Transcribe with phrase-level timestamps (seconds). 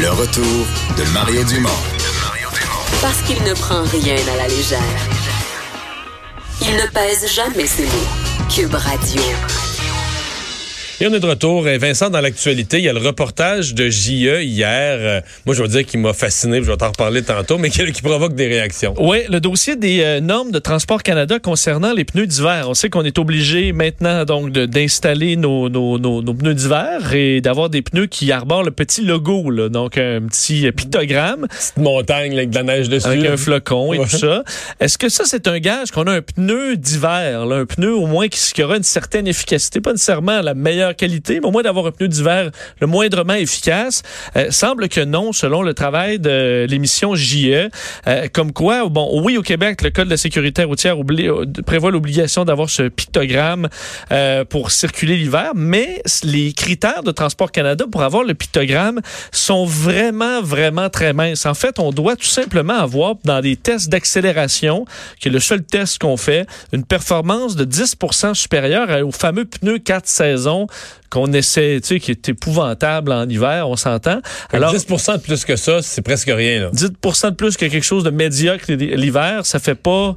[0.00, 0.44] Le retour
[0.96, 1.68] de Mario Dumont.
[3.02, 4.78] Parce qu'il ne prend rien à la légère.
[6.62, 8.46] Il ne pèse jamais ses mots.
[8.48, 9.22] Cube Radio.
[11.00, 11.68] Et on est de retour.
[11.68, 14.96] Et Vincent, dans l'actualité, il y a le reportage de JE hier.
[14.98, 17.92] Euh, moi, je veux dire qu'il m'a fasciné, je vais t'en reparler tantôt, mais qui,
[17.92, 18.94] qui, provoque des réactions.
[18.98, 22.66] Oui, le dossier des euh, normes de Transport Canada concernant les pneus d'hiver.
[22.68, 27.40] On sait qu'on est obligé maintenant donc d'installer nos, nos, nos, nos, pneus d'hiver et
[27.40, 31.46] d'avoir des pneus qui arborent le petit logo, là, donc un petit pictogramme.
[31.48, 33.06] Petite montagne avec de la neige dessus.
[33.06, 34.42] Avec un flocon et tout ça.
[34.80, 38.26] Est-ce que ça, c'est un gage qu'on a un pneu d'hiver, un pneu au moins
[38.26, 41.86] qui, qui aura une certaine efficacité, pas nécessairement la meilleure qualité, mais au moins d'avoir
[41.86, 44.02] un pneu d'hiver le moindrement efficace.
[44.36, 47.68] Euh, semble que non, selon le travail de l'émission JE.
[48.06, 52.44] Euh, comme quoi, bon, oui, au Québec, le Code de sécurité routière euh, prévoit l'obligation
[52.44, 53.68] d'avoir ce pictogramme
[54.48, 59.00] pour circuler l'hiver, mais les critères de Transport Canada pour avoir le pictogramme
[59.32, 61.46] sont vraiment, vraiment très minces.
[61.46, 64.84] En fait, on doit tout simplement avoir dans des tests d'accélération,
[65.20, 69.78] qui est le seul test qu'on fait, une performance de 10% supérieure au fameux pneu
[69.78, 70.66] 4 saisons
[71.10, 74.20] qu'on essaie, tu sais, qui est épouvantable en hiver, on s'entend.
[74.52, 76.62] Alors 10 de plus que ça, c'est presque rien.
[76.62, 76.70] Là.
[76.72, 80.16] 10 de plus que quelque chose de médiocre l'hiver, ça fait pas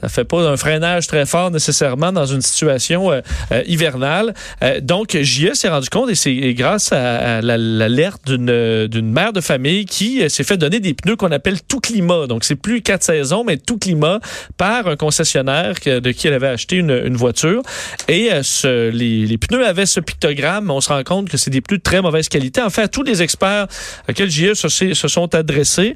[0.00, 3.20] ça fait pas un freinage très fort nécessairement dans une situation euh,
[3.52, 4.34] euh, hivernale.
[4.62, 9.40] Euh, donc, JE s'est rendu compte et c'est grâce à, l'alerte d'une d'une mère de
[9.40, 12.26] famille qui s'est fait donner des pneus qu'on appelle tout climat.
[12.26, 14.18] Donc, c'est plus quatre saisons, mais tout climat
[14.56, 17.62] par un concessionnaire de qui elle avait acheté une, une voiture.
[18.08, 20.70] Et ce, les, les, pneus avaient ce pictogramme.
[20.70, 22.60] On se rend compte que c'est des pneus de très mauvaise qualité.
[22.60, 23.68] En fait, tous les experts
[24.08, 25.94] auxquels JE se, se sont adressés,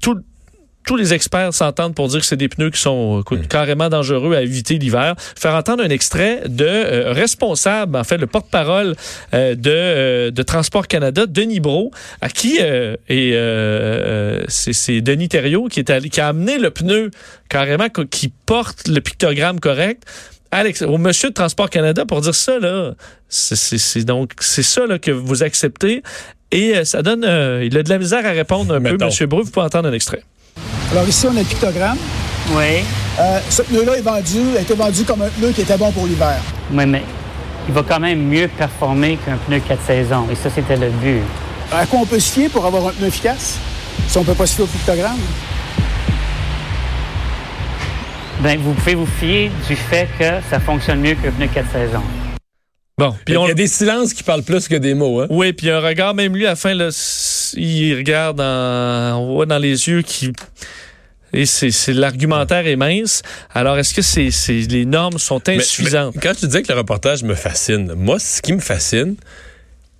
[0.00, 0.16] tout
[0.84, 3.46] tous les experts s'entendent pour dire que c'est des pneus qui sont hmm.
[3.48, 5.14] carrément dangereux à éviter l'hiver.
[5.36, 8.94] Faire entendre un extrait de euh, responsable, en fait, le porte-parole
[9.32, 11.90] euh, de, euh, de Transport Canada, Denis Bro,
[12.20, 12.58] à qui
[13.08, 13.34] et
[14.48, 17.10] c'est Denis Thériault qui, est allé, qui a amené le pneu
[17.48, 20.04] carrément qui porte le pictogramme correct.
[20.50, 22.94] Alex, au monsieur de Transport Canada pour dire ça là,
[23.28, 26.02] c'est donc c'est ça là que vous acceptez
[26.52, 27.22] et ça donne
[27.62, 29.92] il a de la misère à répondre un peu monsieur Bro, vous pouvez entendre un
[29.92, 30.22] extrait.
[30.94, 31.98] Alors ici, on a le pictogramme.
[32.52, 32.84] Oui.
[33.18, 36.06] Euh, ce pneu-là est vendu, a été vendu comme un pneu qui était bon pour
[36.06, 36.36] l'hiver.
[36.70, 37.02] Oui, mais
[37.66, 40.28] il va quand même mieux performer qu'un pneu 4 saisons.
[40.30, 41.20] Et ça, c'était le but.
[41.72, 43.58] À quoi on peut se fier pour avoir un pneu efficace?
[44.06, 45.18] Si on ne peut pas se fier au pictogramme?
[48.38, 52.04] Bien, vous pouvez vous fier du fait que ça fonctionne mieux qu'un pneu 4 saisons.
[52.96, 55.22] Bon, puis il y a des silences qui parlent plus que des mots.
[55.22, 55.26] Hein?
[55.28, 56.90] Oui, puis un regard, même lui, à la fin, là,
[57.56, 60.32] il regarde, on voit dans les yeux qu'il
[61.34, 63.22] et c'est l'argumentaire est mince.
[63.52, 64.30] Alors, est-ce que c'est
[64.68, 66.14] les normes sont insuffisantes?
[66.22, 69.16] quand tu dis que le reportage me fascine, moi, ce qui me fascine,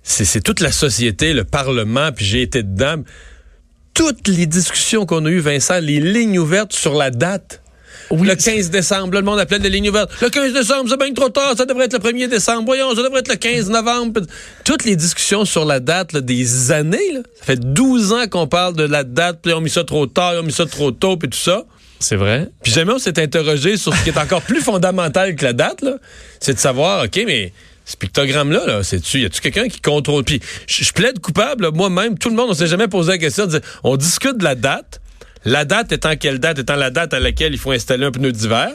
[0.03, 3.03] c'est toute la société, le Parlement, puis j'ai été dedans.
[3.93, 7.61] Toutes les discussions qu'on a eues, Vincent, les lignes ouvertes sur la date.
[8.11, 10.11] Le 15 décembre, le monde appelle de lignes ouvertes.
[10.21, 12.63] Le 15 décembre, c'est bien trop tard, ça devrait être le 1er décembre.
[12.65, 14.21] Voyons, ça devrait être le 15 novembre.
[14.63, 18.83] Toutes les discussions sur la date des années, ça fait 12 ans qu'on parle de
[18.83, 21.37] la date, puis on mis ça trop tard, on mis ça trop tôt, puis tout
[21.37, 21.65] ça.
[21.99, 22.49] C'est vrai.
[22.61, 25.83] Puis jamais on s'est interrogé sur ce qui est encore plus fondamental que la date,
[26.39, 27.53] c'est de savoir, OK, mais
[27.85, 30.23] ce pictogramme-là, -là, c'est-tu, y a-tu quelqu'un qui contrôle?
[30.23, 33.47] Puis je plaide coupable, moi-même, tout le monde, on s'est jamais posé la question.
[33.83, 35.01] on discute de la date,
[35.45, 36.59] la date étant quelle date?
[36.59, 38.69] Étant la date à laquelle il faut installer un pneu d'hiver.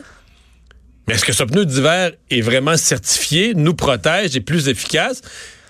[1.06, 5.22] Mais est-ce que ce pneu d'hiver est vraiment certifié, nous protège, est plus efficace?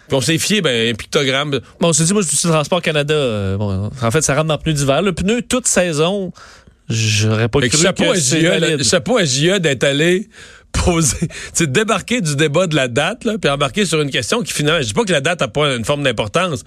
[0.09, 1.61] Puis on s'est fié, ben, un pictogramme.
[1.81, 3.15] Bon, on s'est dit, moi, je suis Transport Canada.
[3.15, 5.03] Euh, bon, en fait, ça rentre dans le pneu d'hiver.
[5.03, 6.33] Le pneu, toute saison,
[6.89, 10.29] j'aurais pas cru chapeau que c'est Chapeau à JE d'être allé
[10.73, 14.53] poser, c'est débarquer du débat de la date, là, puis embarquer sur une question qui
[14.53, 16.65] finalement, je dis pas que la date a pas une forme d'importance,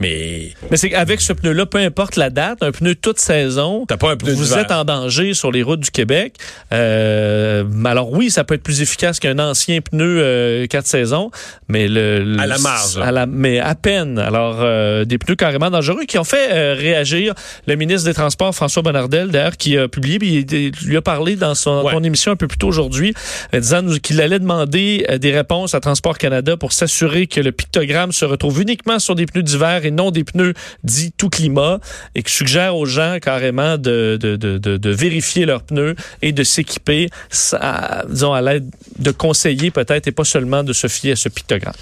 [0.00, 4.10] mais, mais c'est qu'avec ce pneu-là, peu importe la date, un pneu toute saison, pas
[4.10, 6.34] un pneu vous êtes en danger sur les routes du Québec.
[6.72, 11.30] Euh, alors oui, ça peut être plus efficace qu'un ancien pneu euh, quatre saisons,
[11.68, 14.18] mais le, à la marge, à la, mais à peine.
[14.18, 17.34] Alors euh, des pneus carrément dangereux qui ont fait euh, réagir
[17.68, 21.54] le ministre des Transports François Bonnardel, d'ailleurs, qui a publié, il, lui a parlé dans
[21.54, 23.14] son, émission un peu plus tôt aujourd'hui,
[23.52, 28.24] disant qu'il allait demander des réponses à Transport Canada pour s'assurer que le pictogramme se
[28.24, 31.80] retrouve uniquement sur des pneus d'hiver et non des pneus dits tout climat
[32.14, 37.08] et qui suggère aux gens carrément de, de, de, vérifier leurs pneus et de s'équiper,
[38.08, 41.74] disons, à l'aide de conseiller peut-être et pas seulement de se fier à ce pictogramme.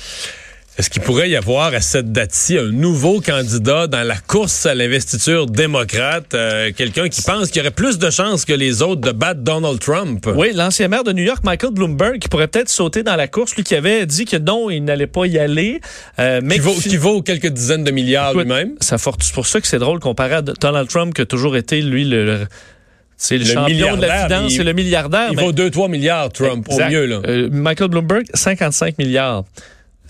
[0.78, 4.74] Est-ce qu'il pourrait y avoir à cette date-ci un nouveau candidat dans la course à
[4.74, 9.02] l'investiture démocrate, euh, quelqu'un qui pense qu'il y aurait plus de chances que les autres
[9.02, 10.26] de battre Donald Trump?
[10.34, 13.54] Oui, l'ancien maire de New York, Michael Bloomberg, qui pourrait peut-être sauter dans la course,
[13.54, 15.82] lui qui avait dit que non, il n'allait pas y aller.
[16.18, 18.72] euh, mais Qui vaut, qui- qui vaut quelques dizaines de milliards lui-même.
[18.80, 18.96] C'est
[19.34, 22.24] pour ça que c'est drôle comparé à Donald Trump, qui a toujours été, lui, le,
[22.24, 22.46] le-
[23.18, 25.28] c'est le, Le champion de la finance, c'est le milliardaire.
[25.32, 26.86] Il mais- vaut 2-3 milliards, Trump, Exact.
[26.86, 27.04] au mieux.
[27.06, 27.20] Là.
[27.26, 29.44] Euh, Michael Bloomberg, 55 milliards.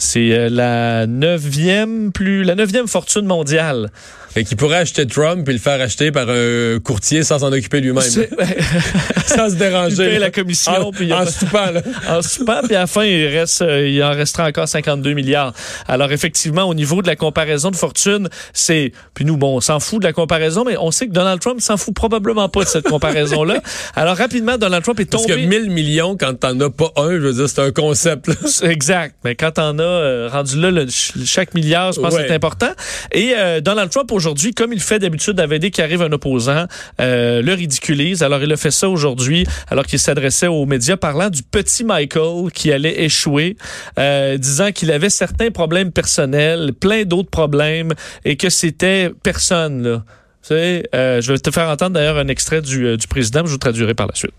[0.04, 3.92] C'est euh, la neuvième plus la neuvième fortune mondiale.
[4.34, 7.80] Fait qu'il pourrait acheter Trump et le faire acheter par un courtier sans s'en occuper
[7.80, 8.02] lui-même.
[9.26, 10.04] Sans se déranger.
[10.04, 11.80] Il paye la commission, En, puis il y a en soupant, là.
[12.08, 15.52] en soupant, puis à la fin, il, reste, euh, il en restera encore 52 milliards.
[15.88, 18.92] Alors, effectivement, au niveau de la comparaison de fortune, c'est...
[19.14, 21.60] Puis nous, bon, on s'en fout de la comparaison, mais on sait que Donald Trump
[21.60, 23.62] s'en fout probablement pas de cette comparaison-là.
[23.96, 25.34] Alors, rapidement, Donald Trump est Parce tombé...
[25.42, 28.28] que 1000 millions, quand t'en as pas un, je veux dire, c'est un concept.
[28.28, 28.34] là.
[28.70, 29.14] Exact.
[29.24, 30.86] Mais quand on a euh, rendu là, le-
[31.24, 32.22] chaque milliard, je pense Ouais.
[32.22, 32.70] que c'est important.
[33.12, 34.21] Et euh, Donald Trump, aujourd'hui,
[34.56, 36.66] comme il fait d'habitude avec dès qu'il arrive un opposant,
[37.00, 38.22] euh, le ridiculise.
[38.22, 42.50] Alors, il a fait ça aujourd'hui, alors qu'il s'adressait aux médias, parlant du petit Michael
[42.52, 43.56] qui allait échouer,
[43.98, 47.92] euh, disant qu'il avait certains problèmes personnels, plein d'autres problèmes,
[48.24, 50.02] et que c'était personne,
[50.50, 54.06] euh, je vais te faire entendre d'ailleurs un extrait du, président, je vous traduirai par
[54.06, 54.34] la suite.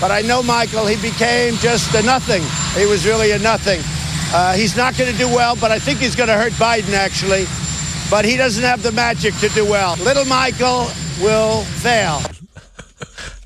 [0.00, 2.42] But I know Michael, he became just a nothing.
[2.76, 3.80] He was really a nothing.
[4.32, 6.94] Uh, he's not going to do well, but I think he's going to hurt Biden,
[6.94, 7.46] actually.
[8.10, 9.96] But he doesn't have the magic to do well.
[10.04, 10.86] Little Michael
[11.20, 12.20] will fail.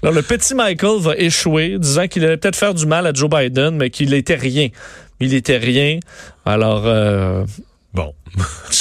[0.02, 3.28] Alors, le petit Michael va échouer, disant qu'il allait peut-être faire du mal à Joe
[3.30, 4.68] Biden, mais qu'il n'était rien.
[5.20, 6.00] Il était rien.
[6.44, 7.44] Alors, euh,
[7.94, 8.14] Bon.
[8.70, 8.74] tu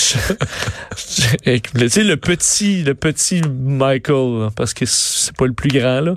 [1.89, 6.15] sais, le petit, le petit Michael, parce que c'est pas le plus grand, là.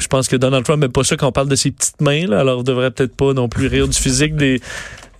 [0.00, 2.26] Je pense que Donald Trump n'aime pas ça quand on parle de ses petites mains,
[2.26, 4.60] là, alors on devrait peut-être pas non plus rire du physique des,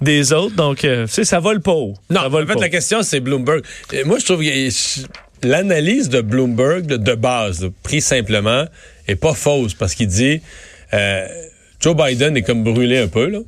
[0.00, 0.54] des autres.
[0.54, 1.94] Donc, euh, tu sais, ça vole pas haut.
[2.10, 3.62] Non, ça en fait, pas la question, c'est Bloomberg.
[3.92, 8.64] Et moi, je trouve que l'analyse de Bloomberg, de base, pris simplement,
[9.06, 10.40] est pas fausse parce qu'il dit
[10.94, 11.26] euh,
[11.80, 13.40] Joe Biden est comme brûlé un peu, là.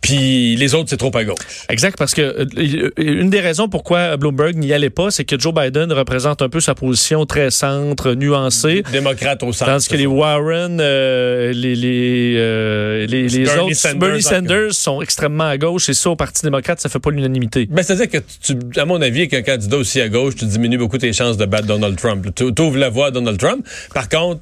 [0.00, 1.38] Puis les autres, c'est trop à gauche.
[1.68, 5.52] Exact, parce que euh, une des raisons pourquoi Bloomberg n'y allait pas, c'est que Joe
[5.52, 8.82] Biden représente un peu sa position très centre, nuancée.
[8.92, 9.72] Démocrate au centre.
[9.72, 14.22] Tandis que les Warren, euh, les, les, euh, les, autres, Sanders, Bernie.
[14.22, 17.66] Sanders sont extrêmement à gauche et ça, au Parti démocrate, ça fait pas l'unanimité.
[17.68, 20.78] Ben, c'est-à-dire que, tu, à mon avis, avec un candidat aussi à gauche, tu diminues
[20.78, 22.26] beaucoup tes chances de battre Donald Trump.
[22.34, 23.66] Tu ouvres la voie à Donald Trump.
[23.92, 24.40] Par contre,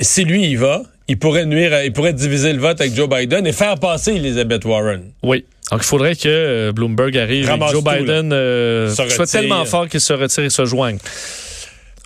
[0.00, 3.46] si lui y va, il pourrait nuire, il pourrait diviser le vote avec Joe Biden
[3.46, 5.12] et faire passer Elizabeth Warren.
[5.22, 5.44] Oui.
[5.70, 9.26] Donc, il faudrait que euh, Bloomberg arrive et que Ramasse Joe tout, Biden euh, soit
[9.26, 10.98] tellement fort qu'il se retire et se joigne.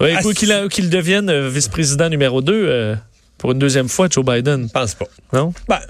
[0.00, 2.96] Oui, Ah, écoute, qu'il a- qu'il devienne euh, vice-président numéro 2
[3.36, 4.66] pour une deuxième fois, Joe Biden.
[4.68, 5.06] Je pense pas.
[5.32, 5.52] Non?
[5.68, 5.80] Ben,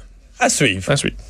[0.40, 0.90] à suivre.
[0.90, 1.16] À suivre.